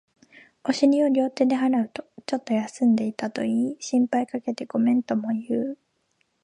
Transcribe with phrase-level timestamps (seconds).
[0.63, 5.77] お尻を両手で払うと、ちょっと休んでいたと言い、心配かけてごめんとも言う